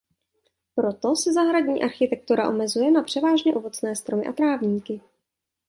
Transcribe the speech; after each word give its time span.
Proto 0.75 1.15
se 1.15 1.33
zahradní 1.33 1.83
architektura 1.83 2.49
omezuje 2.49 2.91
na 2.91 3.03
převážně 3.03 3.55
ovocné 3.55 3.95
stromy 3.95 4.25
a 4.27 4.33
trávníky. 4.33 5.01